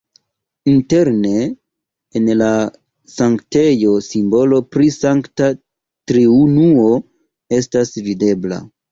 [0.71, 1.33] Interne
[2.19, 2.47] en la
[3.15, 5.49] sanktejo simbolo pri Sankta
[6.13, 6.89] Triunuo
[7.59, 8.59] estas videbla.